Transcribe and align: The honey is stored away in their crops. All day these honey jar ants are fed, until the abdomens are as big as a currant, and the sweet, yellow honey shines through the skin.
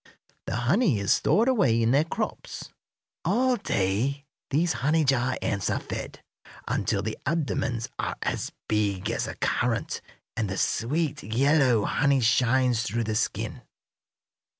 The 0.47 0.55
honey 0.55 0.97
is 0.99 1.13
stored 1.13 1.47
away 1.47 1.79
in 1.79 1.91
their 1.91 2.03
crops. 2.03 2.69
All 3.23 3.55
day 3.55 4.25
these 4.49 4.73
honey 4.81 5.03
jar 5.05 5.37
ants 5.43 5.69
are 5.69 5.79
fed, 5.79 6.23
until 6.67 7.03
the 7.03 7.19
abdomens 7.27 7.87
are 7.99 8.15
as 8.23 8.51
big 8.67 9.11
as 9.11 9.27
a 9.27 9.35
currant, 9.35 10.01
and 10.35 10.49
the 10.49 10.57
sweet, 10.57 11.21
yellow 11.21 11.85
honey 11.85 12.19
shines 12.19 12.81
through 12.81 13.03
the 13.03 13.13
skin. 13.15 13.61